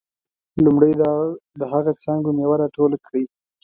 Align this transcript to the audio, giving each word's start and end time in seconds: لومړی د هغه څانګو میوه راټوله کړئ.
لومړی 0.65 0.91
د 1.59 1.61
هغه 1.73 1.91
څانګو 2.03 2.29
میوه 2.39 2.55
راټوله 2.61 2.97
کړئ. 3.05 3.23